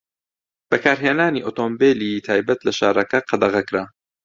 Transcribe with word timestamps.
بەکارهێنانی 0.69 1.43
ئۆتۆمبێلی 1.45 2.23
تایبەت 2.27 2.59
لە 2.67 2.71
شارەکە 2.79 3.19
قەدەغە 3.29 3.61
کرا. 3.67 3.83